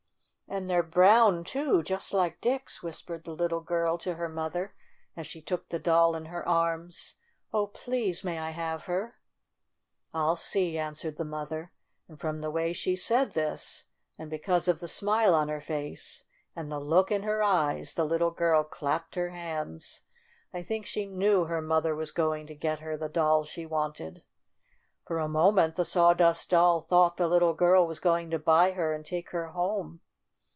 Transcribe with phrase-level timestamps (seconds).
[0.53, 4.27] "And they're brown, too, just like Dick's!" whispered the little girl to her 30 STORY
[4.27, 4.75] OF A SAWDUST DOLL mother,
[5.21, 7.13] as she took the doll in her arms.
[7.53, 9.15] "Oh, please may I have her?"
[10.11, 11.71] "111 see," answered the mother,
[12.09, 13.85] and from the way she said this,
[14.19, 18.03] and because of the smile on her face and the look in her eyes, the
[18.03, 20.01] little girl clapped her hands.
[20.53, 24.21] I think she knew her mother was going to get her the doll she wanted.
[25.07, 28.91] For a moment the Sawdust Doll thought the little girl was going to buy her
[28.91, 30.01] and take her home.